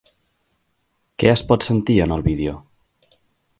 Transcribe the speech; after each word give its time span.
Què 1.25 1.29
es 1.33 1.45
pot 1.53 1.67
sentir 1.69 1.99
en 2.07 2.17
el 2.19 2.27
vídeo? 2.31 2.57